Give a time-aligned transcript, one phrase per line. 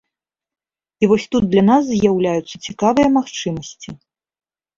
[1.03, 3.89] І вось тут для нас з'яўляюцца цікавыя магчымасці.